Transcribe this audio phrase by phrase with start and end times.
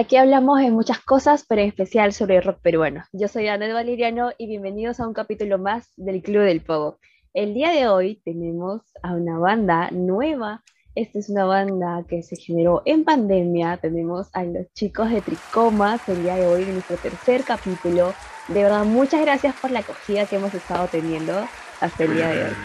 [0.00, 3.04] Aquí hablamos de muchas cosas, pero en especial sobre el rock peruano.
[3.12, 6.98] Yo soy Ana Valeriano y bienvenidos a un capítulo más del Club del Pogo.
[7.34, 10.62] El día de hoy tenemos a una banda nueva.
[10.94, 13.76] Esta es una banda que se generó en pandemia.
[13.76, 18.14] Tenemos a los chicos de Tricomas el día de hoy en nuestro tercer capítulo.
[18.48, 21.46] De verdad, muchas gracias por la acogida que hemos estado teniendo
[21.82, 22.56] hasta el día de hoy.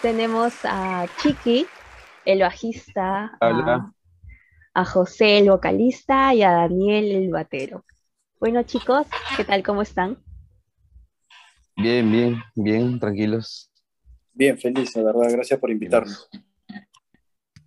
[0.00, 1.66] Tenemos a Chiqui,
[2.24, 3.92] el bajista, a,
[4.78, 7.84] a, José, el vocalista, y a Daniel, el batero.
[8.40, 9.62] Bueno, chicos, ¿qué tal?
[9.62, 10.18] ¿Cómo están?
[11.76, 13.70] Bien, bien, bien, tranquilos.
[14.32, 15.32] Bien, feliz, la verdad.
[15.32, 16.28] Gracias por invitarnos.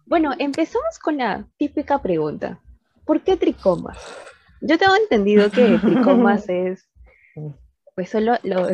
[0.05, 2.59] Bueno, empezamos con la típica pregunta.
[3.05, 3.97] ¿Por qué tricomas?
[4.61, 6.89] Yo tengo entendido que tricomas es,
[7.95, 8.71] pues solo los,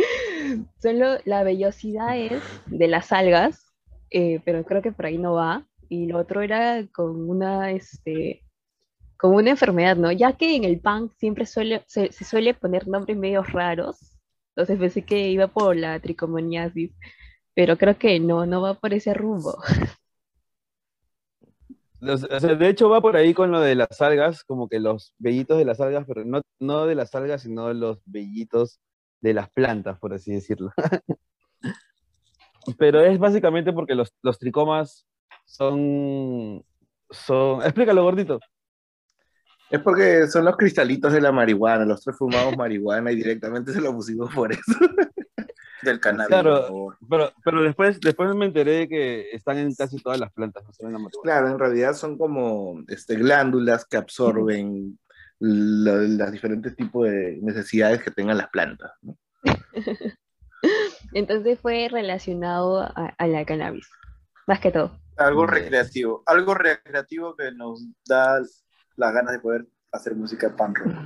[0.82, 3.72] Solo la vellosidad es de las algas,
[4.10, 5.66] eh, pero creo que por ahí no va.
[5.90, 8.42] Y lo otro era con una, este,
[9.18, 10.10] con una enfermedad, ¿no?
[10.12, 14.16] Ya que en el punk siempre suele, se, suele poner nombres medio raros.
[14.54, 16.92] Entonces pensé que iba por la tricomoniasis,
[17.54, 19.58] pero creo que no, no va por ese rumbo.
[22.00, 25.64] de hecho va por ahí con lo de las algas, como que los vellitos de
[25.66, 28.80] las algas, pero no, no de las algas, sino los vellitos
[29.20, 30.72] de las plantas, por así decirlo.
[32.78, 35.06] Pero es básicamente porque los, tricomas
[35.50, 36.64] son,
[37.10, 37.62] son...
[37.62, 38.38] Explícalo, gordito.
[39.70, 43.80] Es porque son los cristalitos de la marihuana, los tres fumamos marihuana y directamente se
[43.80, 44.60] lo pusimos por eso.
[45.82, 46.28] Del cannabis.
[46.28, 50.62] Claro, pero, pero después, después me enteré de que están en casi todas las plantas,
[50.64, 51.22] no solo en la marihuana.
[51.22, 54.98] Claro, en realidad son como este, glándulas que absorben
[55.38, 58.92] los diferentes tipos de necesidades que tengan las plantas.
[61.12, 63.88] Entonces fue relacionado a, la cannabis,
[64.46, 65.00] más que todo.
[65.20, 68.40] Algo recreativo, algo recreativo que nos da
[68.96, 70.96] las ganas de poder hacer música pan rock.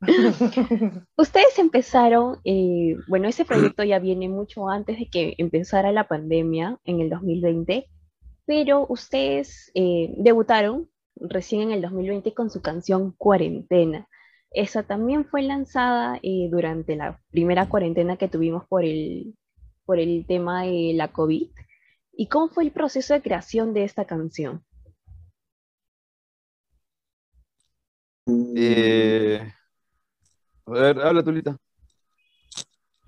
[1.16, 6.78] Ustedes empezaron, eh, bueno, ese proyecto ya viene mucho antes de que empezara la pandemia
[6.84, 7.86] en el 2020,
[8.46, 14.08] pero ustedes eh, debutaron recién en el 2020 con su canción Cuarentena.
[14.50, 19.34] Esa también fue lanzada eh, durante la primera cuarentena que tuvimos por el,
[19.84, 21.50] por el tema de la COVID.
[22.20, 24.64] ¿Y cómo fue el proceso de creación de esta canción?
[28.56, 29.40] Eh,
[30.66, 31.56] a ver, habla Tulita.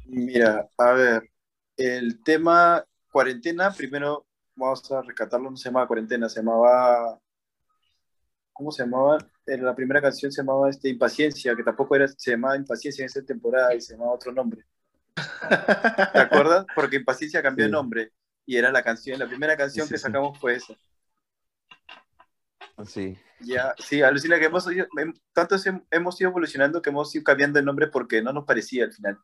[0.05, 1.29] Mira, a ver,
[1.77, 7.21] el tema cuarentena, primero vamos a rescatarlo, no se llamaba cuarentena, se llamaba
[8.53, 9.19] ¿cómo se llamaba?
[9.45, 13.07] En la primera canción se llamaba este, Impaciencia, que tampoco era, se llamaba Impaciencia en
[13.07, 14.65] esa temporada y se llamaba otro nombre.
[16.13, 16.65] ¿Te acuerdas?
[16.77, 18.13] Porque Impaciencia cambió de nombre
[18.51, 20.75] y era la canción, la primera canción que sacamos fue esa.
[22.85, 23.17] Sí.
[23.39, 24.67] Ya, sí, alucina que hemos,
[25.33, 25.55] tanto
[25.89, 29.21] hemos ido evolucionando que hemos ido cambiando el nombre porque no nos parecía al final.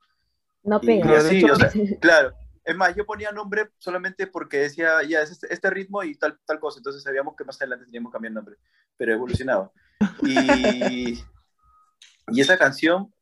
[0.62, 1.20] No pega.
[1.22, 1.42] Sí,
[2.00, 6.14] claro, es más, yo ponía nombre solamente porque decía, ya, es este, este, ritmo y
[6.14, 6.78] tal, tal cosa.
[6.78, 8.56] Entonces sabíamos que más adelante teníamos que cambiar el nombre,
[8.96, 9.72] pero evolucionaba.
[10.22, 11.20] Y,
[12.28, 13.12] y esa canción,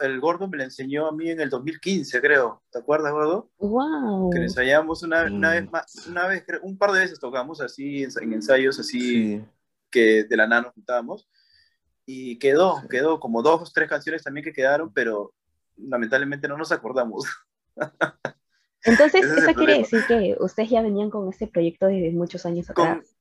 [0.00, 2.62] el Gordo me la enseñó a mí en el 2015, creo.
[2.70, 3.50] ¿Te acuerdas, Gordo?
[3.58, 4.30] ¡Wow!
[4.30, 8.32] Que ensayamos una, una vez más, una vez, un par de veces tocamos así, en
[8.32, 9.42] ensayos así,
[9.90, 11.28] que de la nada nos juntábamos.
[12.04, 15.32] Y quedó, quedó como dos o tres canciones también que quedaron, pero
[15.76, 17.24] lamentablemente no nos acordamos.
[18.84, 23.16] Entonces, eso quiere decir que ustedes ya venían con este proyecto desde muchos años atrás.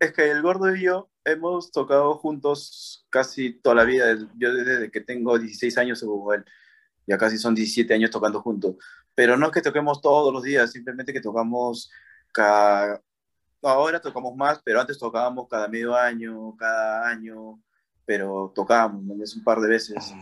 [0.00, 4.16] es que el gordo y yo hemos tocado juntos casi toda la vida.
[4.36, 6.44] Yo desde que tengo 16 años, según él,
[7.06, 8.76] ya casi son 17 años tocando juntos.
[9.14, 11.90] Pero no es que toquemos todos los días, simplemente que tocamos
[12.32, 13.02] cada...
[13.62, 17.60] Ahora tocamos más, pero antes tocábamos cada medio año, cada año,
[18.06, 20.14] pero tocábamos es un par de veces.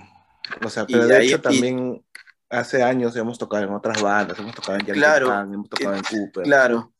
[0.64, 2.04] O sea, pero de, hecho también
[2.50, 6.42] hace años hemos tocado en otras bandas, hemos tocado en claro, hemos tocado en Cooper.
[6.42, 6.92] Claro.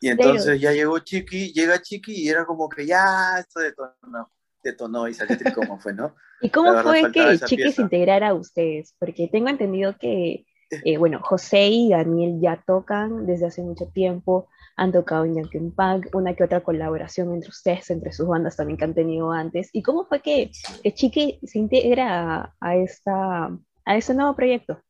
[0.00, 4.30] Y entonces ya llegó Chiqui, llega Chiqui y era como que ya esto detonó,
[4.64, 6.14] detonó y salió como fue, ¿no?
[6.40, 8.94] ¿Y cómo fue que Chiqui se integrara a ustedes?
[8.98, 14.48] Porque tengo entendido que, eh, bueno, José y Daniel ya tocan desde hace mucho tiempo,
[14.76, 18.78] han tocado en Yankee Punk, una que otra colaboración entre ustedes, entre sus bandas también
[18.78, 19.68] que han tenido antes.
[19.74, 20.50] ¿Y cómo fue que,
[20.94, 23.50] Chiqui se integra a esta
[23.84, 24.80] a ese nuevo proyecto?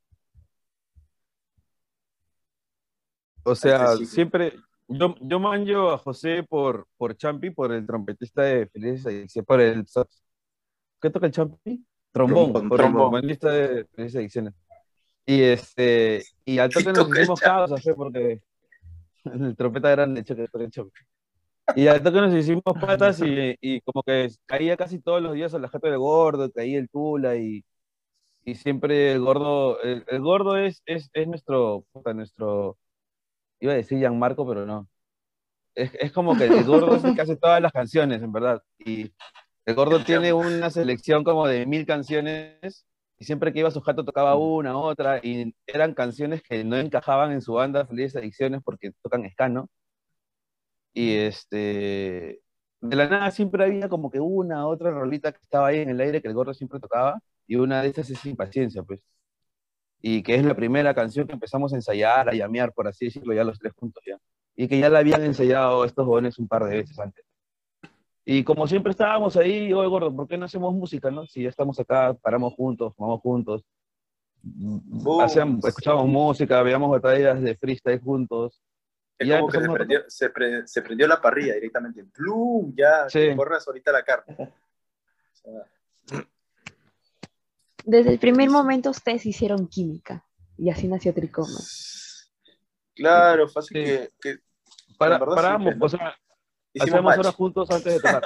[3.42, 4.54] O sea, siempre,
[4.90, 9.60] yo, yo manjo a José por, por Champi, por el trompetista de Felices Ediciones, por
[9.60, 9.86] el...
[11.00, 11.84] ¿Qué toca el Champi?
[12.12, 14.54] Trombón, por el trombonista de Felices Ediciones.
[15.26, 18.42] Y, este, y al toque nos hicimos caos, porque
[19.24, 21.00] el trompeta grande, choque, choque, choque.
[21.76, 25.54] Y al toque nos hicimos patas y, y, como que caía casi todos los días
[25.54, 27.64] a la jata del gordo, caía el tula y,
[28.44, 32.76] y siempre el gordo, el, gordo es, es, es nuestro, puta, nuestro,
[33.60, 34.88] iba a decir Gianmarco, pero no.
[35.74, 38.62] Es, es, como que el gordo es el que hace todas las canciones, en verdad.
[38.78, 39.12] Y
[39.66, 42.86] el gordo tiene una selección como de mil canciones
[43.20, 46.76] y siempre que iba a su jato tocaba una, otra, y eran canciones que no
[46.76, 49.68] encajaban en su banda Felices Adicciones porque tocan escano.
[50.92, 52.40] Y este,
[52.80, 56.00] de la nada siempre había como que una, otra rolita que estaba ahí en el
[56.00, 59.00] aire que el gordo siempre tocaba, y una de esas es Impaciencia, pues.
[60.02, 63.34] Y que es la primera canción que empezamos a ensayar, a llamear, por así decirlo,
[63.34, 64.18] ya los tres juntos ya.
[64.56, 67.24] Y que ya la habían ensayado estos jóvenes un par de veces antes.
[68.24, 71.26] Y como siempre estábamos ahí, oye, gordo, ¿por qué no hacemos música, no?
[71.26, 73.64] Si ya estamos acá, paramos juntos, vamos juntos,
[75.22, 78.60] hacíamos, escuchábamos música, veíamos batallas de freestyle juntos.
[79.18, 82.04] Es como que se prendió, se, pre, se prendió, la parrilla directamente.
[82.04, 82.72] ¡Plum!
[82.74, 83.34] Ya, sí.
[83.36, 84.52] corras ahorita la carne.
[87.90, 90.24] Desde el primer momento ustedes hicieron química
[90.56, 91.58] y así nació Tricoma.
[92.94, 93.84] Claro, fácil sí.
[93.84, 94.38] que, que,
[94.96, 96.14] Para, paramos, o sea,
[96.78, 98.22] Hacíamos horas juntos antes de tocar.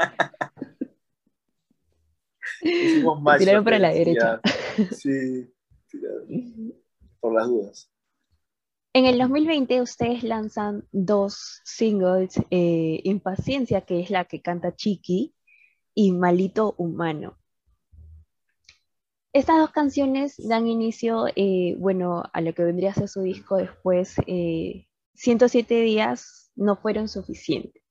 [2.61, 3.39] Hicimos match.
[3.39, 4.41] Tiraron para la derecha.
[4.93, 5.51] Sí,
[5.89, 6.75] tiraron.
[7.21, 7.91] Por las dudas.
[8.93, 15.35] En el 2020 ustedes lanzan dos singles, eh, Impaciencia, que es la que canta Chiqui,
[15.95, 17.39] y Malito Humano.
[19.35, 23.57] Estas dos canciones dan inicio, eh, bueno, a lo que vendría a ser su disco
[23.57, 27.83] después, eh, 107 días no fueron suficientes.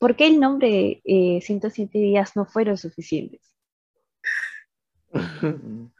[0.00, 3.54] ¿Por qué el nombre eh, 107 días no fueron suficientes?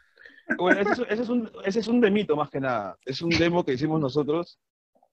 [0.58, 2.98] bueno, ese es, un, ese es un demito más que nada.
[3.06, 4.58] Es un demo que hicimos nosotros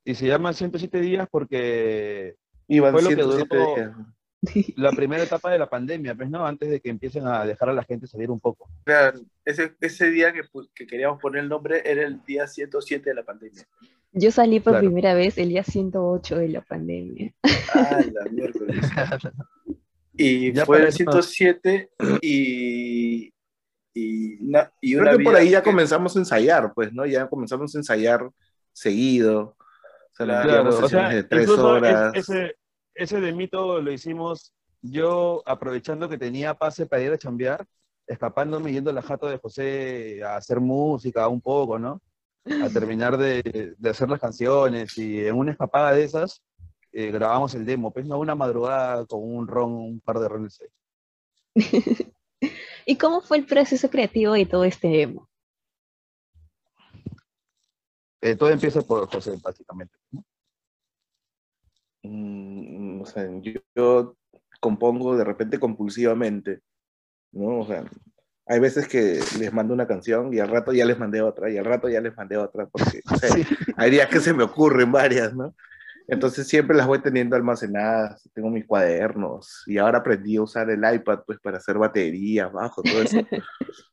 [0.03, 2.37] y se llama 107 días porque
[2.67, 3.91] Iban fue lo que duró días.
[4.77, 6.45] la primera etapa de la pandemia, pues, ¿no?
[6.45, 8.69] Antes de que empiecen a dejar a la gente salir un poco.
[8.85, 10.41] Claro, ese, ese día que,
[10.73, 13.67] que queríamos poner el nombre era el día 107 de la pandemia.
[14.11, 14.87] Yo salí por claro.
[14.87, 17.33] primera vez el día 108 de la pandemia.
[17.73, 18.85] Ah, la miércoles.
[20.13, 21.91] y ya fue el 107
[22.21, 23.31] y,
[23.93, 25.69] y, una, y una Creo que por ahí ya que...
[25.69, 27.05] comenzamos a ensayar, pues, ¿no?
[27.05, 28.29] Ya comenzamos a ensayar
[28.73, 29.55] seguido.
[30.11, 32.13] O sea, claro, o sea, de tres horas.
[32.15, 32.55] ese,
[32.99, 37.65] ese de mito lo hicimos yo aprovechando que tenía pase para ir a chambear,
[38.05, 42.01] escapándome yendo a la jato de José a hacer música un poco, ¿no?
[42.45, 46.41] a terminar de, de, hacer las canciones y en una escapada de esas
[46.91, 50.63] eh, grabamos el demo, pues no una madrugada con un ron, un par de rones.
[52.85, 55.29] ¿Y cómo fue el proceso creativo de todo este demo?
[58.21, 59.97] Eh, todo empieza por José, básicamente.
[62.09, 64.17] Mm, o sea, yo, yo,
[64.59, 66.61] compongo de repente compulsivamente,
[67.31, 67.59] ¿no?
[67.59, 67.85] O sea,
[68.47, 71.57] hay veces que les mando una canción y al rato ya les mandé otra, y
[71.57, 73.45] al rato ya les mandé otra, porque o sea, sí.
[73.77, 75.53] hay días que se me ocurren varias, ¿no?
[76.07, 80.79] Entonces siempre las voy teniendo almacenadas, tengo mis cuadernos, y ahora aprendí a usar el
[80.79, 83.19] iPad pues para hacer baterías, bajo, todo eso.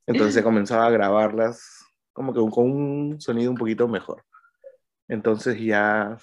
[0.07, 4.25] Entonces comenzaba a grabarlas como que con un sonido un poquito mejor.
[5.07, 6.17] Entonces ya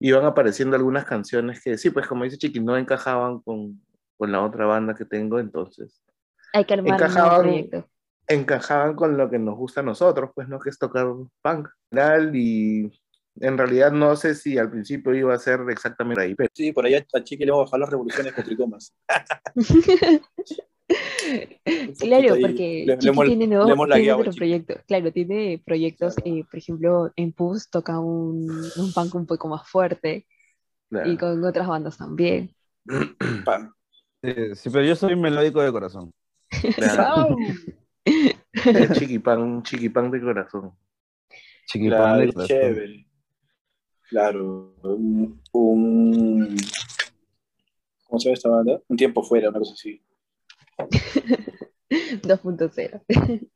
[0.00, 3.80] iban apareciendo algunas canciones que sí, pues como dice Chiqui, no encajaban con,
[4.16, 6.02] con la otra banda que tengo, entonces
[6.52, 7.88] hay que armar encajaban, un proyecto.
[8.26, 10.58] Encajaban con lo que nos gusta a nosotros, pues, ¿no?
[10.58, 11.06] Que es tocar
[11.42, 11.68] punk.
[12.34, 12.90] Y
[13.40, 16.34] en realidad no sé si al principio iba a ser exactamente ahí.
[16.34, 16.50] Pero...
[16.54, 18.94] Sí, por ahí a Chiqui le vamos a bajar las revoluciones con tricomas.
[21.98, 24.74] claro, porque le, Chiqui le, tiene nuevos tiene otro proyecto.
[24.86, 26.36] Claro, tiene proyectos, claro.
[26.38, 30.26] eh, por ejemplo, en PUS toca un, un punk un poco más fuerte
[30.88, 31.10] claro.
[31.10, 32.54] y con otras bandas también.
[34.20, 36.12] Sí, sí, pero yo soy melódico de corazón.
[36.74, 37.36] Claro.
[38.04, 40.72] El chiquipán, chiquipán de corazón.
[41.66, 42.46] Chiquipán claro, de corazón.
[42.48, 43.06] Chévere.
[44.08, 46.56] Claro, un, un,
[48.08, 48.80] ¿Cómo se llama esta banda?
[48.88, 50.02] Un tiempo fuera, una cosa así.
[52.22, 53.46] 2.0.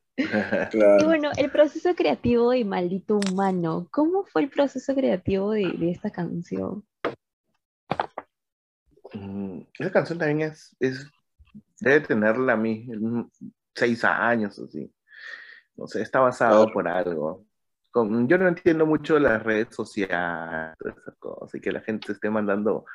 [0.71, 1.01] claro.
[1.01, 5.91] Y bueno, el proceso creativo de Maldito Humano, ¿cómo fue el proceso creativo de, de
[5.91, 6.83] esta canción?
[9.13, 11.07] Mm, esa canción también es, es
[11.79, 12.87] debe tenerla a mí
[13.75, 14.91] seis años así.
[15.75, 17.45] No sé, está basado por algo.
[17.91, 22.29] Con, yo no entiendo mucho las redes sociales, esas cosas, y que la gente esté
[22.29, 22.85] mandando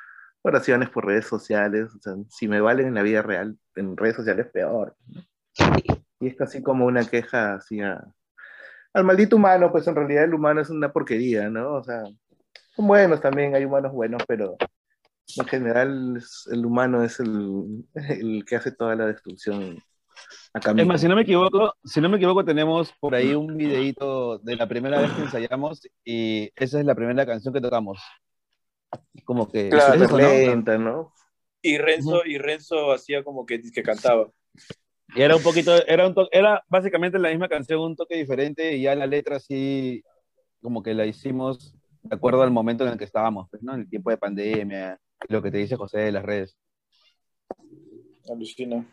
[0.41, 1.93] oraciones por redes sociales.
[1.95, 4.95] O sea, si me valen en la vida real, en redes sociales peor.
[6.19, 8.03] Y es casi como una queja así a,
[8.93, 11.75] al maldito humano, pues en realidad el humano es una porquería, ¿no?
[11.75, 12.03] O sea,
[12.75, 14.57] Son buenos también, hay humanos buenos, pero
[15.37, 19.77] en general el humano es el, el que hace toda la destrucción
[20.53, 23.55] Acá es más, si no me equivoco, si no me equivoco, tenemos por ahí un
[23.55, 27.99] videito de la primera vez que ensayamos y esa es la primera canción que tocamos.
[29.23, 31.13] Como que claro, es lenta, ¿no?
[31.61, 34.29] Y Renzo, y Renzo hacía como que, que cantaba.
[35.15, 38.83] Y era un poquito, era, un era básicamente la misma canción, un toque diferente, y
[38.83, 40.03] ya la letra sí,
[40.61, 43.73] como que la hicimos de acuerdo al momento en el que estábamos, pues, ¿no?
[43.73, 46.57] En el tiempo de pandemia, lo que te dice José de las redes.
[48.29, 48.85] Alucina.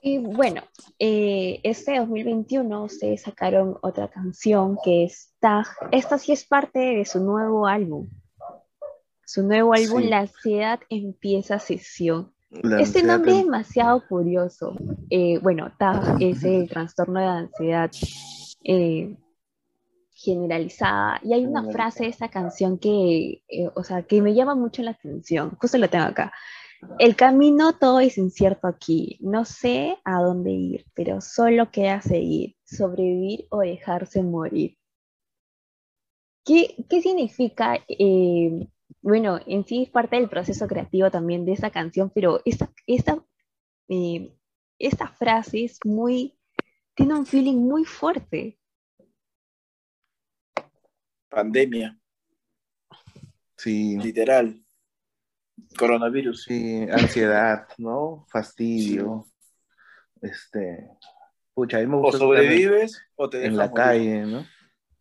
[0.00, 0.62] Y bueno,
[0.98, 5.66] eh, este 2021 ustedes sacaron otra canción que es Tag.
[5.90, 8.08] Esta sí es parte de su nuevo álbum.
[9.24, 12.32] Su nuevo álbum, La ansiedad empieza sesión.
[12.78, 14.74] este nombre es demasiado curioso.
[15.10, 17.90] Eh, bueno, TAG es el trastorno de ansiedad
[18.64, 19.16] eh,
[20.12, 21.20] generalizada.
[21.22, 23.42] Y hay una frase de esta canción que,
[23.74, 25.56] o sea, que me llama mucho la atención.
[25.60, 26.32] Justo la tengo acá.
[26.98, 29.18] El camino todo es incierto aquí.
[29.20, 34.76] No sé a dónde ir, pero solo queda seguir, sobrevivir o dejarse morir.
[36.44, 37.78] ¿Qué, significa?
[37.88, 38.68] Eh,
[39.02, 43.22] bueno, en sí es parte del proceso creativo también de esa canción, pero esta, esta,
[43.88, 44.34] eh,
[44.78, 46.38] esta frase es muy,
[46.94, 48.58] tiene un feeling muy fuerte.
[51.28, 51.98] Pandemia.
[53.56, 53.98] Sí.
[53.98, 54.64] Literal.
[55.78, 56.44] Coronavirus.
[56.44, 58.26] Sí, ansiedad, ¿no?
[58.30, 59.26] Fastidio.
[60.20, 60.90] Este.
[61.54, 62.16] Pucha, a mí me gusta.
[62.16, 64.46] O sobrevives o te En la calle, ¿no?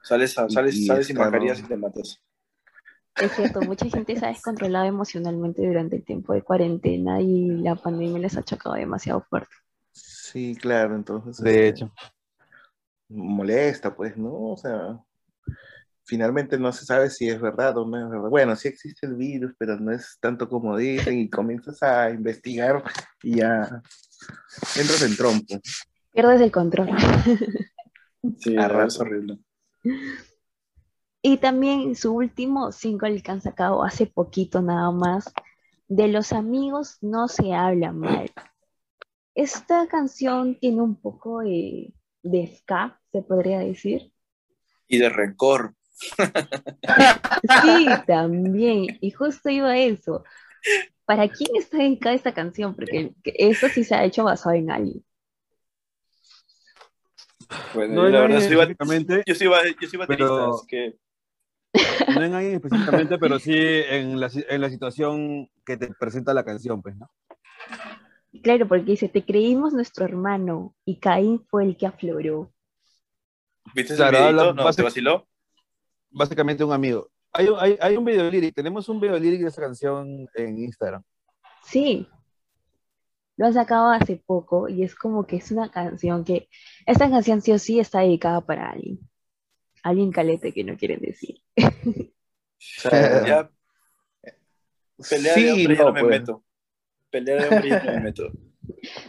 [0.01, 2.21] Sales, sales, sales sin mascarillas y te matas.
[3.15, 7.75] Es cierto, mucha gente se ha descontrolado emocionalmente durante el tiempo de cuarentena y la
[7.75, 9.55] pandemia les ha chocado demasiado fuerte.
[9.91, 11.43] Sí, claro, entonces.
[11.43, 11.93] De este, hecho.
[13.09, 14.51] Molesta, pues, ¿no?
[14.51, 14.99] O sea,
[16.07, 18.29] finalmente no se sabe si es verdad o no es verdad.
[18.29, 22.83] Bueno, sí existe el virus, pero no es tanto como dicen y comienzas a investigar
[23.21, 23.81] y ya
[24.75, 25.59] entras en trompo.
[26.11, 26.89] Pierdes el control.
[28.39, 29.37] Sí, es horrible.
[31.21, 35.31] Y también su último single que han sacado hace poquito nada más,
[35.87, 38.31] de los amigos no se habla mal.
[39.35, 44.11] Esta canción tiene un poco de, de ska, se podría decir.
[44.87, 45.76] Y de rencor.
[45.97, 48.97] Sí, también.
[49.01, 50.23] Y justo iba a eso.
[51.05, 52.75] ¿Para quién está dedicada esta canción?
[52.75, 55.03] Porque eso sí se ha hecho basado en alguien.
[57.73, 58.57] Bueno, no la verdad, yo soy,
[59.25, 60.97] yo soy, yo soy baterista, así que...
[62.13, 66.43] No en alguien específicamente, pero sí en la, en la situación que te presenta la
[66.43, 67.09] canción, pues, ¿no?
[68.43, 72.51] Claro, porque dice, te creímos nuestro hermano y Caín fue el que afloró.
[73.73, 75.27] ¿Viste ese claro, ¿No te vaciló?
[76.09, 77.09] Básicamente un amigo.
[77.31, 81.03] Hay, hay, hay un video lírico, tenemos un video lírico de esa canción en Instagram.
[81.63, 82.07] Sí,
[83.37, 86.49] lo ha sacado hace poco y es como que es una canción que,
[86.85, 88.99] esta canción sí o sí está dedicada para alguien,
[89.83, 91.41] alguien calete que no quieren decir.
[92.91, 93.49] ya,
[95.09, 96.19] pelea de hombre no, me pues.
[96.19, 96.43] meto.
[97.11, 98.31] Pelea de hombre no me meto.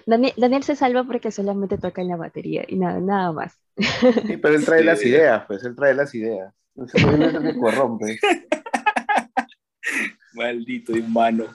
[0.06, 3.58] Daniel, Daniel, se salva porque solamente toca en la batería y nada, nada más.
[3.76, 6.52] Sí, pero él trae las ideas, pues él trae las ideas.
[6.86, 8.18] Se corrompe.
[10.34, 11.46] Maldito humano.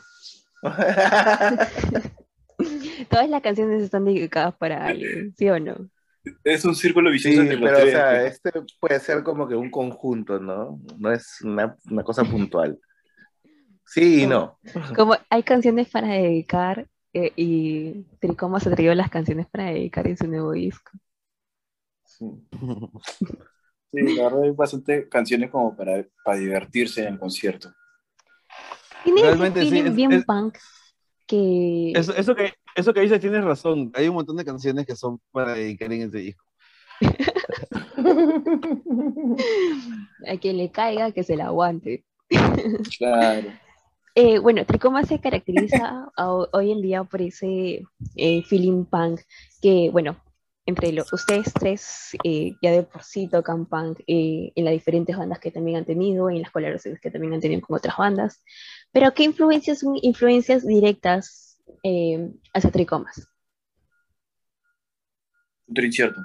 [3.10, 5.76] Todas las canciones están dedicadas para alguien, ¿sí o no?
[6.44, 7.42] Es un círculo vicioso.
[7.42, 10.80] Sí, pero o sea, este puede ser como que un conjunto, ¿no?
[10.98, 12.80] No es una, una cosa puntual.
[13.86, 14.58] Sí y no.
[14.96, 20.18] Como hay canciones para dedicar eh, y Tricoma se trajo las canciones para dedicar en
[20.18, 20.92] su nuevo disco.
[22.06, 22.26] Sí.
[23.94, 27.72] Sí, la verdad hay bastante canciones como para, para divertirse en el concierto.
[29.04, 30.58] Tiene Realmente, sí, bien punk
[31.28, 31.92] que...
[31.92, 32.54] Eso, eso, que...
[32.74, 33.92] eso que dices tienes razón.
[33.94, 36.44] Hay un montón de canciones que son para dedicar en este disco.
[40.28, 42.04] A quien le caiga, que se la aguante.
[42.98, 43.50] Claro.
[44.16, 46.12] Eh, bueno, Tricoma se caracteriza
[46.52, 47.84] hoy en día por ese
[48.16, 49.22] eh, feeling punk
[49.62, 50.18] que, bueno,
[50.66, 55.40] entre ustedes tres eh, ya de por sí tocan punk eh, en las diferentes bandas
[55.40, 58.44] que también han tenido, en las colaboraciones que también han tenido con otras bandas,
[58.92, 63.28] pero ¿qué influencias son influencias directas eh, hacia Tricomas?
[65.68, 66.22] Incierto.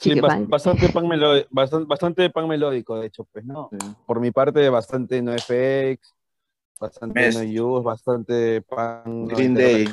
[0.00, 3.68] Sí, bastante, pan melódico, bastante, pan melódico, de hecho, pues, ¿no?
[4.06, 6.14] Por mi parte, bastante NoFX,
[6.80, 9.84] bastante No Use, bastante pan Green Day.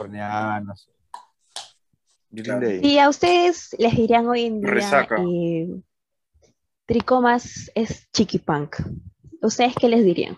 [2.81, 5.67] Y a ustedes les dirían hoy en día, eh,
[6.85, 8.77] Tricomas es chiquipunk.
[9.41, 10.37] ¿Ustedes qué les dirían?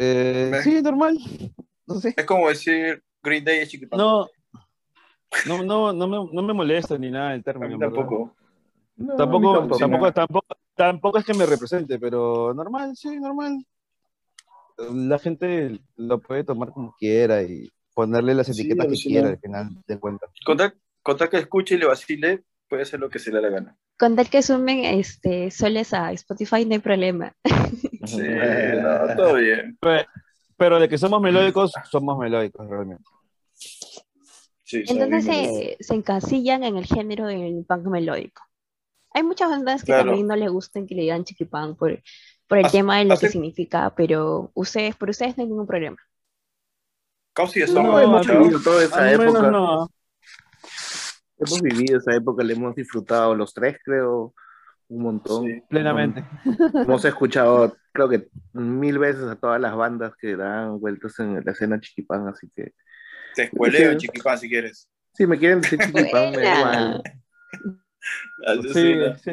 [0.00, 1.18] Eh, sí, normal.
[1.86, 2.14] No sé.
[2.16, 3.96] Es como decir Green Day es chiquipán.
[3.96, 4.28] No,
[5.46, 7.74] no, no, no, me, no me molesta ni nada el término.
[7.74, 8.34] A mí tampoco.
[8.96, 13.64] Tampoco, tampoco, tampoco, tampoco es que me represente, pero normal, sí, normal.
[14.78, 19.38] La gente lo puede tomar como quiera y ponerle las Sí, etiquetas que quiera al
[19.38, 20.30] final de cuentas.
[20.44, 23.48] Contar, contar que escuche y le vacile, puede hacer lo que se le dé la
[23.48, 23.76] gana.
[23.98, 27.32] Con tal que sumen este, soles a Spotify no hay problema.
[28.06, 29.78] Sí, no, todo bien.
[29.80, 30.06] Pe-
[30.56, 33.02] Pero de que somos melódicos, somos melódicos realmente.
[34.68, 38.42] Sí, Entonces se, se encasillan en el género del punk melódico.
[39.14, 40.06] Hay muchas bandas que Claro.
[40.06, 42.02] también no les gustan que le digan chiquipunk por,
[42.48, 45.66] por el Hace- tema de lo que significa, pero ustedes, por ustedes no hay ningún
[45.68, 45.96] problema.
[47.32, 49.50] Causi ya No, hemos vivido toda esa época.
[49.50, 49.88] no.
[51.38, 54.34] Hemos vivido esa época, le hemos disfrutado los tres, creo,
[54.88, 55.44] un montón.
[55.46, 55.62] Sí.
[55.68, 56.24] Plenamente.
[56.88, 61.52] Hemos escuchado, creo que mil veces a todas las bandas que dan vueltas en la
[61.52, 62.72] escena chiquipán, así que
[63.36, 64.06] Te escueleo en Sí.
[64.08, 64.88] Chiquipán si quieres.
[65.12, 67.02] si me quieren decir chiquipán, me igual.
[68.72, 69.32] Sí, sí.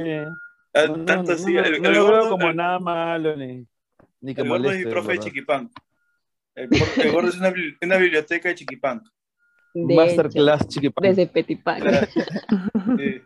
[0.76, 3.36] No, Tanto no, así, no, el, no el lo veo gordo, como el- nada malo
[3.36, 3.66] ni,
[4.22, 5.20] ni que el gordo es mi profe de.
[5.20, 5.70] Chiquipán.
[6.56, 9.02] El, gordo- el gordo es una, bibli- una biblioteca de Chiquipán.
[9.76, 11.06] De Masterclass chiquipán.
[11.06, 11.80] hecho, desde Petit Punk.
[13.00, 13.22] Sí.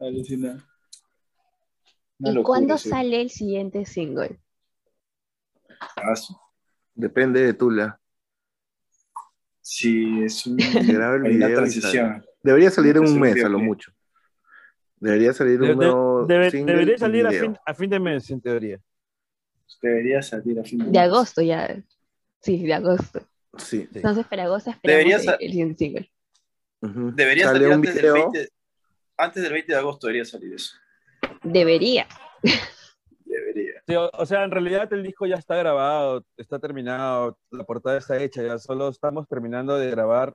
[0.00, 0.58] Alucina.
[2.18, 2.88] ¿Y locura, cuándo sí.
[2.88, 4.40] sale el siguiente single?
[5.96, 6.14] Ah,
[6.94, 8.00] Depende de Tula.
[9.68, 12.24] Sí, es un- el video transición.
[12.40, 13.90] Debería salir en un mes, a lo mucho.
[15.00, 17.98] Debería salir De- un de- nuevo debe- single debería salir a fin, a fin de
[17.98, 18.78] mes, en teoría.
[19.82, 21.00] Debería salir a fin de De mes.
[21.00, 21.82] agosto ya.
[22.40, 23.18] Sí, de agosto.
[23.58, 23.80] Sí.
[23.80, 23.88] Sí.
[23.96, 26.12] Entonces para agosto Debería el, single.
[26.82, 27.10] Ujú.
[27.16, 28.30] Debería Sale salir un antes del, video.
[28.32, 28.48] 20,
[29.16, 30.76] antes del 20 de agosto, debería salir eso.
[31.42, 32.06] Debería.
[33.56, 33.82] Debería.
[33.86, 37.96] Sí, o, o sea, en realidad el disco ya está grabado, está terminado, la portada
[37.96, 40.34] está hecha, ya solo estamos terminando de grabar,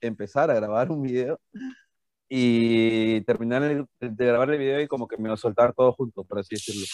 [0.00, 1.38] empezar a grabar un video
[2.28, 6.24] y terminar el- de grabar el video y como que me lo soltar todo junto,
[6.24, 6.86] por así decirlo.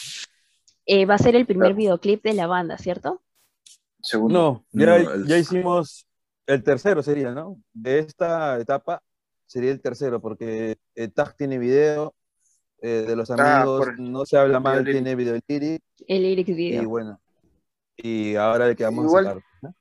[0.85, 1.77] Eh, va a ser el primer Claro.
[1.77, 3.23] videoclip de la banda, ¿cierto?
[4.03, 4.65] Segundo.
[4.73, 6.07] No, ya, No, el- ya hicimos
[6.47, 7.57] el tercero sería, ¿no?
[7.73, 9.01] De esta etapa
[9.47, 12.15] sería el tercero, porque el Tag tiene video,
[12.83, 16.23] eh, de los Ah, amigos por- no se habla mal, video tiene video lyric, El
[16.23, 16.89] lyrics y video.
[16.89, 17.21] bueno,
[17.97, 19.45] y ahora el que vamos Igual- a sacar.
[19.63, 19.75] ¿no?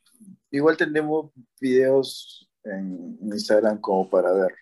[0.52, 4.54] Igual tenemos videos en Instagram como para ver.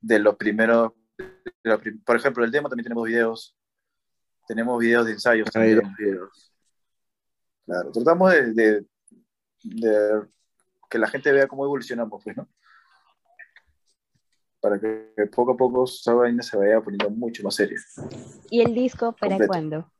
[0.00, 1.24] De los primeros, de
[1.62, 3.56] la prim- por ejemplo, el demo también tenemos videos.
[4.46, 5.80] Tenemos videos de ensayos también.
[5.98, 6.52] videos.
[7.66, 8.86] Claro, tratamos de, de-
[9.64, 10.22] de
[10.90, 12.46] que la gente vea cómo evolucionamos, pues, ¿no?
[14.64, 17.76] Para que poco a poco esa vaina se vaya poniendo mucho más seria.
[18.48, 19.46] ¿Y el disco para Completo.
[19.52, 19.92] cuándo?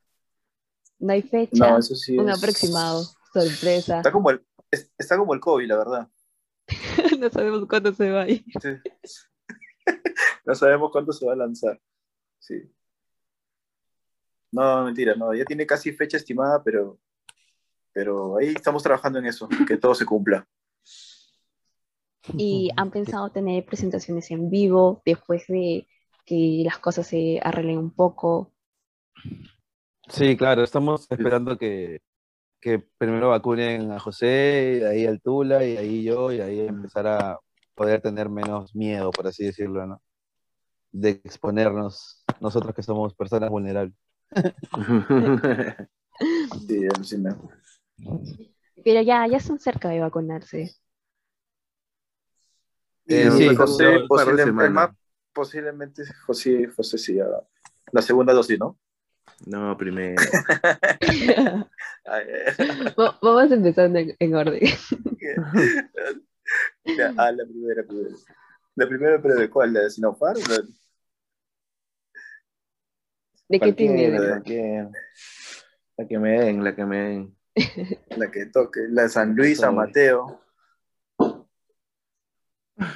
[1.00, 2.16] No hay fecha, No, eso sí.
[2.16, 3.98] un es- aproximado, sorpresa.
[3.98, 6.09] Está como el, es- está como el COVID, la verdad.
[7.20, 8.42] no sabemos cuándo se va a ir.
[8.62, 8.70] Sí.
[10.46, 11.79] no sabemos cuándo se va a lanzar.
[12.38, 12.62] Sí.
[14.50, 15.35] No, mentira, no.
[15.35, 16.98] Ya tiene casi fecha estimada, pero,
[17.92, 20.48] pero ahí estamos trabajando en eso, que todo se cumpla.
[22.33, 25.87] Y han pensado tener presentaciones en vivo después de
[26.25, 28.53] que las cosas se arreglen un poco.
[30.09, 32.01] Sí, claro, estamos esperando que,
[32.61, 36.61] que primero vacunen a José, y de ahí al Tula, y ahí yo, y ahí
[36.61, 37.39] empezar a
[37.75, 40.03] poder tener menos miedo, por así decirlo, ¿no?
[40.93, 43.95] De exponernos nosotros que somos personas vulnerables.
[47.03, 48.55] Sí.
[48.85, 50.77] Pero ya, ya están cerca de vacunarse.
[53.07, 54.90] Eh, sí, José, posiblemente, más,
[55.33, 57.19] posiblemente José, José sí,
[57.93, 58.79] la segunda dosis, ¿no?
[59.47, 60.23] No, primero.
[63.23, 64.61] Vamos empezando en, en orden.
[67.17, 68.14] Ah, la primera, primera.
[68.77, 69.73] La primera, pero ¿de cuál?
[69.73, 70.40] ¿La de Sinopharm?
[70.49, 70.62] La-
[73.49, 74.11] ¿De qué tiene?
[74.11, 74.88] La que,
[75.97, 77.37] la que me den, la que me den.
[78.17, 80.44] La que toque, la de San Luis, San Mateo.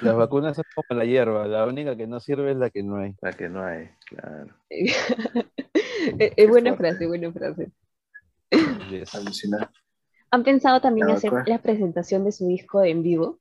[0.03, 2.96] Las vacunas son como la hierba, la única que no sirve es la que no
[2.96, 3.14] hay.
[3.20, 4.55] La que no hay, claro.
[4.70, 6.90] Es es buena fuerte.
[6.96, 7.70] frase, buena frase.
[8.90, 9.14] Yes.
[9.14, 9.70] Alucinar.
[10.31, 11.48] ¿Han pensado también hacer pues.
[11.48, 13.38] la presentación de su disco en vivo?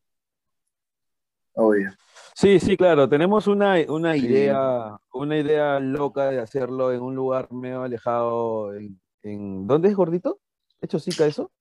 [1.54, 1.92] Obvio.
[2.36, 4.26] Sí, sí, claro, tenemos una, una Sí.
[4.28, 8.74] idea, una idea loca de hacerlo en un lugar medio alejado.
[8.76, 10.40] En, en- ¿Dónde es gordito?
[10.82, 11.52] ¿Es Chosica eso?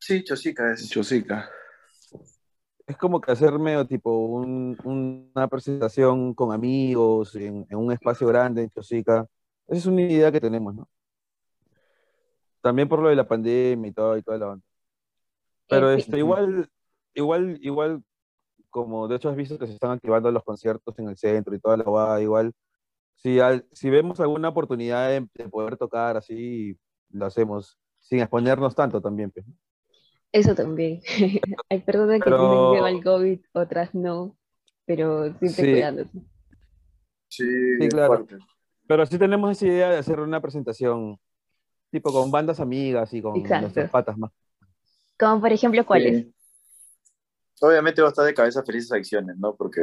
[0.00, 0.88] Sí, Chosica es.
[0.88, 1.48] Chosica.
[2.86, 8.70] Es como que hacer medio tipo una presentación con amigos en, un espacio grande en
[8.70, 9.26] Chosica.
[9.66, 10.88] Esa es una idea que tenemos, ¿no?
[12.60, 14.64] También por lo de la pandemia y todo y toda la banda.
[15.68, 16.70] Pero este, igual,
[17.14, 18.02] igual, igual,
[18.68, 21.60] como de hecho has visto que se están activando los conciertos en el centro y
[21.60, 22.52] toda la guada, igual,
[23.16, 23.38] si,
[23.72, 26.78] si vemos alguna oportunidad de, poder tocar así,
[27.10, 29.30] lo hacemos, sin exponernos tanto también.
[29.30, 29.46] Pues,
[30.34, 31.00] Eso también.
[31.70, 34.36] Hay personas que tienen miedo al COVID, otras no,
[34.84, 35.70] pero siempre sí.
[35.70, 36.10] cuidándose.
[37.28, 38.26] Sí, sí claro.
[38.88, 41.20] Pero sí tenemos esa idea de hacer una presentación
[41.92, 44.32] tipo con bandas amigas y con nuestras patas más.
[45.16, 46.26] Como por ejemplo, ¿cuáles?
[47.60, 49.54] Obviamente va a estar de cabeza felices acciones, ¿no?
[49.54, 49.80] Porque.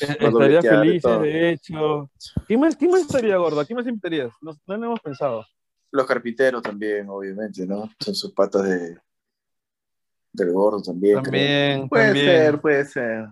[0.00, 2.08] Eh, estaría feliz, de hecho.
[2.46, 3.66] ¿Quién más, ¿Quién más estaría gordo?
[3.66, 4.30] ¿Quién más invitarías?
[4.40, 5.44] No, no lo hemos pensado.
[5.90, 7.90] Los carpinteros también, obviamente, ¿no?
[7.98, 8.96] Son sus patas de.
[10.38, 11.22] Del gordo también.
[11.22, 11.88] También.
[11.88, 13.26] Puede ser, puede ser.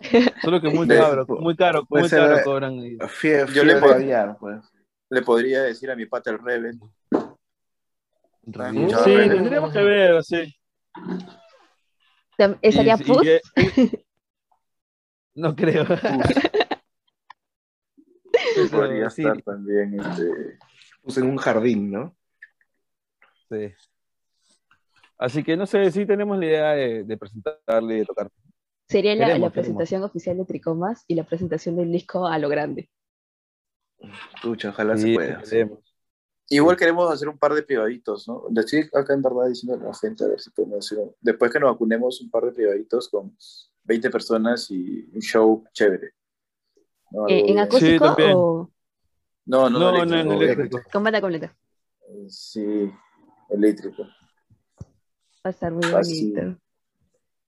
[0.42, 2.78] Solo que muy caro, muy caro, muy caro cobran.
[3.52, 4.60] Yo le, podría, pues.
[5.10, 6.78] le podría decir a mi pata el Rebel
[8.44, 10.54] Sí, tendríamos que ver, sí.
[12.62, 13.26] ¿Estaría Pus?
[15.32, 15.86] No creo.
[18.70, 20.58] Podría estar también este...
[21.02, 22.16] Pus en un jardín, ¿no?
[23.48, 23.72] Sí.
[25.20, 28.30] Así que no sé, sí tenemos la idea de, presentarle y de tocar.
[28.88, 32.88] Sería la, presentación oficial de Tricomas y la presentación del disco a lo grande.
[34.34, 35.42] Escucha, ojalá se pueda.
[36.48, 38.46] Igual queremos hacer un par de privaditos, ¿no?
[38.56, 41.60] Estoy acá en verdad diciendo a la gente a ver si podemos hacer, después que
[41.60, 43.36] nos vacunemos, un par de privaditos con
[43.84, 46.14] 20 personas y un show chévere.
[47.28, 48.70] Eh, ¿En acústico o...?
[49.44, 50.80] No, no, no, no, en eléctrico.
[50.90, 51.54] Con banda completa.
[52.26, 52.90] Sí,
[53.50, 54.06] eléctrico.
[55.44, 56.58] Va a estar muy bonito.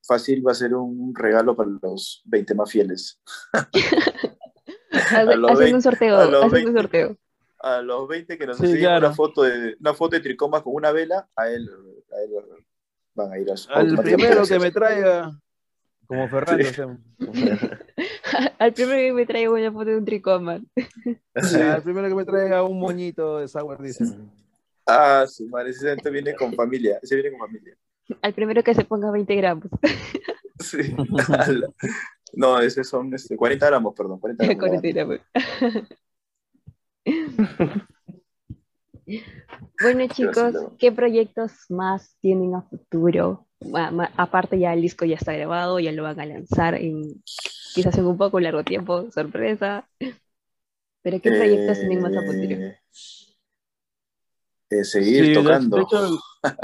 [0.05, 3.21] Fácil va a ser un regalo para los 20 más fieles.
[4.91, 7.17] Hacen un sorteo, hacen un sorteo
[7.63, 10.91] a los 20 que nos sí, una foto de una foto de tricomas con una
[10.91, 11.69] vela, a él,
[12.11, 12.29] a él
[13.15, 15.31] van a ir a su Al primero que me traiga,
[16.05, 16.99] como Fernando.
[18.59, 20.59] al primero que me traiga una foto de un tricoma.
[21.35, 24.03] al primero que me traiga un moñito de Sour, dice.
[24.85, 27.77] Ah, su madre, ese viene con familia, ese viene con familia.
[28.21, 29.67] Al primero que se ponga 20 gramos.
[30.59, 30.95] sí.
[32.33, 34.19] No, ese son este, 40 gramos, perdón.
[34.19, 34.59] 40 gramos.
[34.59, 35.19] 40 gramos.
[39.81, 43.47] bueno chicos, ¿qué proyectos más tienen a futuro?
[44.17, 47.23] Aparte ya el disco ya está grabado, ya lo van a lanzar en
[47.73, 49.87] quizás en un poco largo tiempo, sorpresa.
[51.01, 52.55] Pero ¿qué proyectos tienen más a futuro?
[52.55, 52.79] Eh,
[54.69, 55.87] eh, seguir tocando.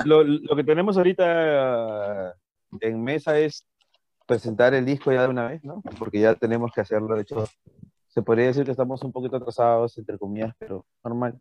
[0.05, 2.35] Lo, lo, que tenemos ahorita
[2.81, 3.65] en mesa es
[4.25, 5.81] presentar el disco ya de una vez, ¿no?
[5.97, 7.45] Porque ya tenemos que hacerlo, de hecho,
[8.07, 11.39] se podría decir que estamos un poquito atrasados, entre comillas, pero normal.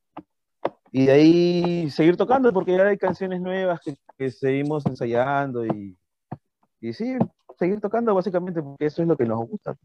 [0.91, 3.81] Y de ahí seguir tocando, porque ya hay canciones nuevas
[4.17, 5.99] que, seguimos ensayando y,
[6.81, 7.17] y sí,
[7.59, 9.77] seguir tocando básicamente, porque eso es lo que nos gusta.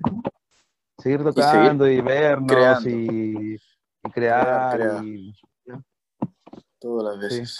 [0.98, 3.58] Seguir tocando y, vernos y,
[4.13, 5.04] crear.
[5.04, 5.36] Y,
[6.80, 7.58] Todas las veces.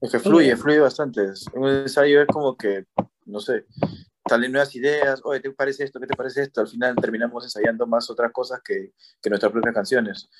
[0.00, 1.20] Es que fluye, fluye bastante.
[1.54, 2.86] Un ensayo es como que,
[3.26, 3.66] no sé,
[4.28, 6.00] salen nuevas ideas, oye, ¿te parece esto?
[6.00, 6.60] ¿Qué te parece esto?
[6.60, 10.30] Al final terminamos ensayando más otras cosas que, que nuestras propias canciones.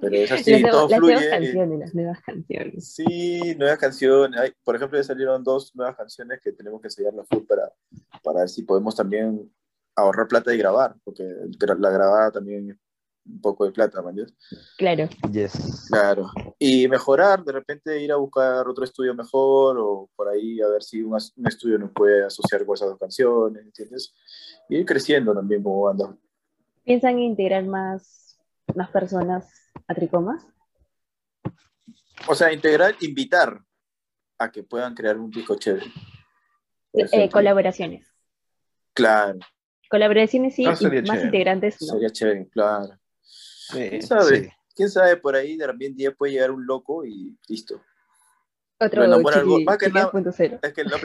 [0.00, 1.14] Pero es así, todo las fluye.
[1.14, 2.94] Nuevas canciones, las nuevas canciones.
[2.94, 4.40] Sí, nuevas canciones.
[4.40, 7.70] Hay, por ejemplo, ya salieron dos nuevas canciones que tenemos que ensayarlas full para,
[8.22, 9.50] para ver si podemos también
[9.94, 12.78] ahorrar plata y grabar, porque la grabada también
[13.24, 14.26] un poco de plata, ¿me
[14.76, 15.08] Claro.
[15.30, 15.86] Yes.
[15.88, 16.30] Claro.
[16.58, 20.82] Y mejorar, de repente ir a buscar otro estudio mejor o por ahí a ver
[20.82, 24.14] si un, estudio nos puede asociar con esas dos canciones, ¿entiendes?
[24.68, 26.16] Y ir creciendo también como banda.
[26.84, 28.38] ¿Piensan integrar más,
[28.74, 29.48] más personas
[29.86, 30.44] a Tricomas?
[32.28, 33.60] O sea, integrar, invitar
[34.38, 35.86] a que puedan crear un disco chévere.
[36.92, 38.06] Eh, colaboraciones.
[38.92, 39.38] Claro.
[39.88, 41.94] Colaboraciones sí, y más integrantes no.
[41.94, 42.98] Sería chévere, claro.
[43.72, 44.54] ¿Quién sabe?
[44.74, 47.80] ¿Quién sabe por ahí de repente día puede llegar un loco y listo?
[48.78, 50.10] Otro chiqui, Más que nada,
[50.62, 50.96] es que lo,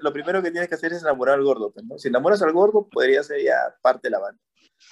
[0.00, 1.70] lo, primero que tienes que hacer es enamorar al gordo.
[1.70, 1.98] Pues, ¿no?
[1.98, 4.40] Si enamoras al gordo, podría ser ya parte de la banda.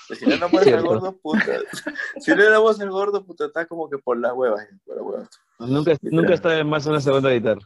[0.08, 1.40] Pero si no enamoras al gordo, puta.
[2.20, 4.66] Si no enamoras al gordo, puta, está como que por las huevas.
[4.84, 5.28] Por las huevas.
[5.58, 7.62] Nunca, nunca está de más una segunda guitarra.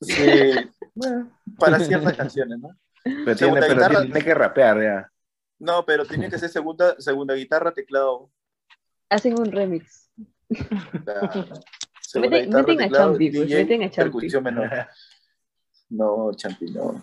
[0.00, 0.54] Sí,
[0.94, 2.70] bueno, para ciertas canciones, ¿no?
[3.02, 5.12] Pero, tiene, pero tiene, que rapear ya.
[5.58, 8.30] No, pero tiene que ser segunda, segunda guitarra, teclado,
[9.08, 10.10] hacen un remix.
[12.14, 14.28] meten, meten a Champi, pues, meten a Champi.
[15.90, 17.02] No, Champi, no.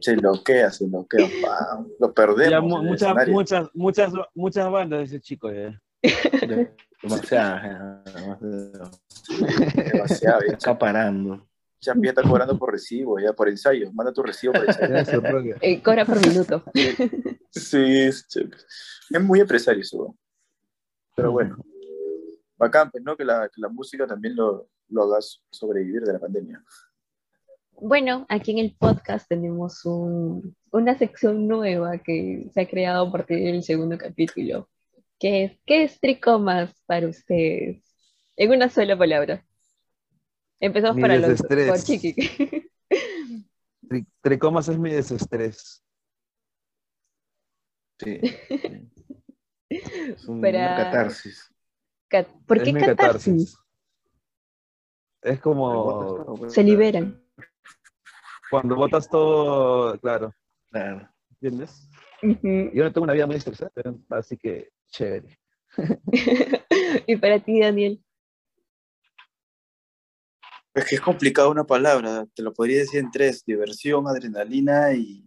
[0.00, 1.28] Se loquea, se loquea.
[1.42, 1.88] ¡pam!
[1.98, 2.50] Lo perdemos.
[2.50, 5.50] Ya, muchas, muchas, muchas, muchas bandas de ese chico.
[5.50, 5.80] ya.
[7.02, 8.02] Demasiado.
[8.04, 8.90] demasiado.
[9.92, 10.40] Demasiado.
[10.48, 11.46] Ya, Acaparando.
[11.80, 13.92] Ya está cobrando por recibo, ya por ensayo.
[13.92, 15.56] Manda tu recibo por ensayo.
[15.60, 16.62] Eh, cobra por minuto.
[17.50, 18.56] Sí, es chévere.
[19.10, 20.16] Es muy empresario eso.
[21.14, 21.56] Pero bueno,
[22.56, 23.16] bacán, pues, ¿no?
[23.16, 26.62] Que la, que la música también lo, lo hagas sobrevivir de la pandemia.
[27.72, 33.12] Bueno, aquí en el podcast tenemos un- una sección nueva que se ha creado a
[33.12, 34.68] partir del segundo capítulo.
[35.18, 37.82] que es, ¿Qué es tricomas para ustedes?
[38.36, 39.44] En una sola palabra.
[40.60, 42.14] Empezamos Mi para los por Chiqui.
[43.88, 45.82] Tri- Tricomas es mi desestrés.
[48.00, 48.20] Sí.
[50.16, 51.50] Es un- Para- una catarsis.
[52.08, 53.56] Cat- ¿Por qué catarsis?
[55.22, 57.22] Es como Se liberan.
[58.50, 60.32] cuando botas todo, claro,
[60.70, 61.08] Claro.
[61.30, 61.88] ¿entiendes?
[62.22, 65.38] Yo no tengo una vida muy estresante, así que chévere.
[67.06, 68.02] y para ti, Daniel.
[70.74, 75.24] Es que es complicado una palabra, te lo podría decir en tres, diversión, adrenalina y,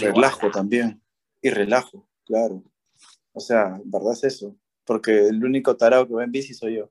[0.00, 1.02] relajo también.
[1.42, 2.62] Y relajo, claro.
[3.34, 4.56] O sea, en verdad es eso.
[4.84, 6.90] Porque el único tarado que va en bici soy yo.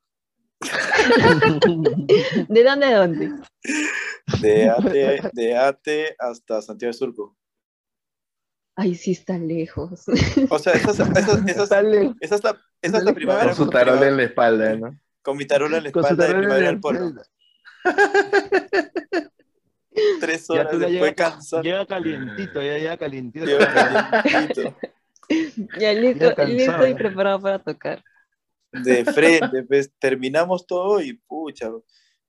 [2.48, 3.32] ¿De dónde a dónde?
[4.42, 7.36] De Ate, de Ate hasta Santiago de Surco.
[8.76, 10.06] Ay, sí, está lejos.
[10.50, 11.00] O sea, esa es,
[11.48, 12.16] esa lejos.
[12.20, 15.00] esa es la, esa es la primavera Con su con, tarol en la espalda, ¿no?
[15.22, 17.14] con mi tarola en la espalda de primavera al polo.
[20.20, 21.62] Tres Ya horas después cansado.
[21.64, 23.46] llega calientito, ya llega calientito.
[23.46, 23.74] Llega
[24.24, 24.76] calientito.
[25.80, 28.04] ya listo, Ya listo y preparado para tocar.
[28.72, 31.70] de frente, pues terminamos todo y pucha,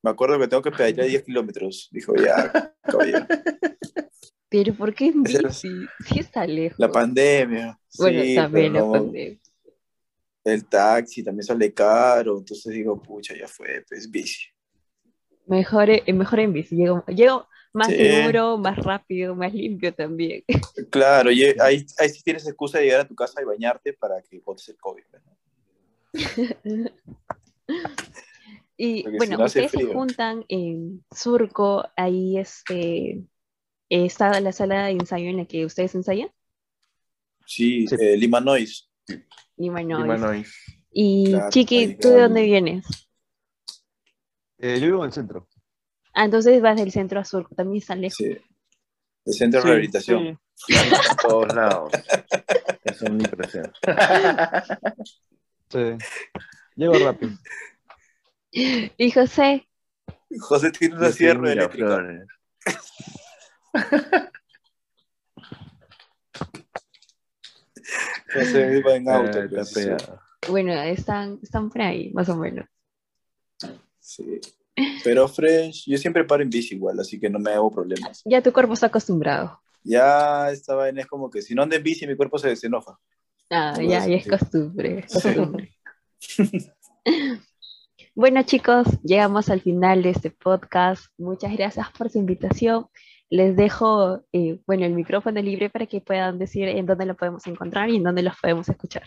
[0.03, 1.89] me acuerdo que tengo que pedalear 10 kilómetros.
[1.91, 3.27] Dijo, ya, caballero.
[4.51, 5.69] Pero ¿por qué en bici?
[6.07, 6.79] Sí está lejos.
[6.79, 7.77] La pandemia.
[7.99, 9.39] Bueno, sí, también la no, pandemia.
[10.45, 14.54] El taxi también sale caro, entonces digo, pucha, ya fue, pues bici.
[15.47, 16.77] Mejor, eh, mejor en bici.
[16.77, 17.97] Llego, llego más Sí.
[17.97, 20.45] seguro, más rápido, más limpio también.
[20.91, 24.23] Claro, y ahí, ahí sí tienes excusa de llegar a tu casa y bañarte para
[24.23, 25.03] que botes el COVID.
[25.25, 25.35] ¿no?
[28.77, 33.23] Y Porque si bueno, no ustedes se juntan en Surco, ahí este,
[33.89, 36.29] está la sala de ensayo en la que ustedes ensayan,
[37.47, 37.95] Sí, Sí.
[38.01, 38.87] eh, Lima Noise.
[39.57, 40.03] Lima Noise.
[40.03, 40.53] Lima Noise.
[40.91, 42.85] Y Claro, Chiqui, ¿tú de dónde vienes?
[44.59, 45.49] Eh, yo vivo en el centro.
[46.15, 48.17] Ah, entonces vas del centro a Surco, también está lejos.
[48.17, 48.37] Sí.
[49.27, 50.41] El centro de Sí, rehabilitación.
[50.55, 51.93] sí, En todos lados.
[52.85, 53.71] Es omnipresente.
[55.71, 55.97] sí.
[56.77, 57.33] Llego rápido.
[58.53, 59.67] Y José,
[60.39, 62.05] José tiene una sierra eléctrica.
[68.33, 69.39] José va en auto.
[69.43, 69.89] Eh, pues,
[70.49, 72.67] bueno, están, están por ahí, más o menos.
[74.05, 74.39] Sí.
[75.03, 78.21] Pero fresh, yo siempre paro en bici igual, así que no me hago problemas.
[78.27, 79.61] Ya tu cuerpo está acostumbrado.
[79.83, 82.99] Ya esta vaina es como que si no ando en bici, mi cuerpo se desenoja.
[83.51, 84.31] Ah, ya, ya es sí.
[84.31, 85.05] costumbre.
[85.09, 85.15] Sí.
[85.15, 85.75] costumbre.
[88.17, 91.07] Bueno, chicos, llegamos al final de este podcast.
[91.19, 92.87] Muchas gracias por su invitación.
[93.29, 97.45] Les dejo, eh, bueno, el micrófono libre para que puedan decir en dónde lo podemos
[97.49, 99.03] encontrar y en dónde los podemos escuchar.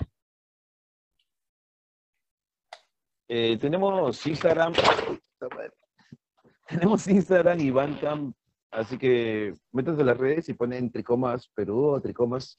[3.27, 4.73] Eh, tenemos Instagram.
[6.67, 8.35] Tenemos Instagram y Bandcamp.
[8.71, 12.57] Así que métanse a las redes y ponen Tricomas Perú o Tricomas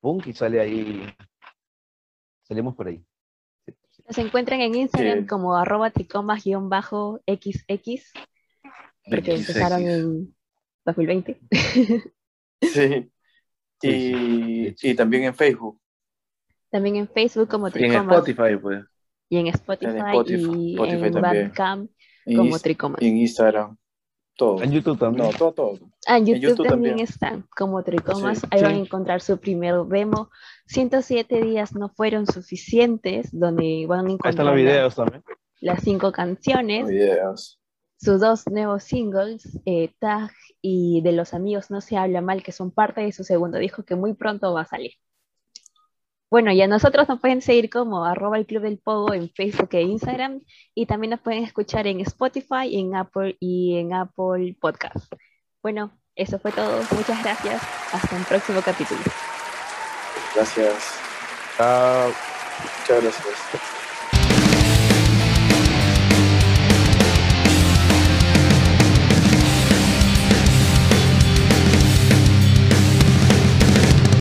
[0.00, 1.06] Punk y sale ahí.
[2.42, 3.02] Salimos por ahí.
[4.06, 5.26] Los encuentran en Instagram Sí.
[5.26, 8.12] como arroba tricomas-xx,
[9.08, 9.48] porque XX.
[9.48, 10.34] empezaron en
[10.84, 11.40] 2020.
[12.62, 13.10] Sí.
[13.80, 15.80] Sí, Y, y también en Facebook.
[16.70, 18.84] También en Facebook como Y en Tricomas Spotify, pues.
[19.34, 21.22] Y en Spotify, Spotify- y Spotify en también.
[21.44, 21.90] Bandcamp
[22.26, 23.02] En, como Ins- Tricomas.
[23.02, 23.76] en Instagram.
[24.36, 24.62] Todo.
[24.62, 25.26] En YouTube también.
[25.30, 25.78] No, todo, todo.
[26.08, 26.98] Ah, en En YouTube, también, también.
[27.00, 28.38] están como Tricomas.
[28.40, 30.28] Sí, Ahí van a encontrar su primer demo.
[30.66, 35.22] 107 días no fueron suficientes, donde van a Ahí están encontrar los videos también.
[35.60, 37.60] las cinco canciones, Videos.
[37.96, 42.50] sus dos nuevos singles, eh, Tag y De los amigos no se habla mal, que
[42.50, 44.92] son parte de su segundo disco que muy pronto va a salir.
[46.34, 49.68] Bueno, y a nosotros nos pueden seguir como arroba el Club del Pogo en Facebook
[49.70, 50.40] e Instagram
[50.74, 55.12] y también nos pueden escuchar en Spotify, en Apple y en Apple Podcast.
[55.62, 56.80] Bueno, eso fue todo.
[56.90, 57.62] Muchas gracias.
[57.92, 59.00] Hasta un próximo capítulo.
[60.34, 60.98] Gracias.
[61.56, 62.08] Chao.
[62.80, 63.83] Muchas gracias.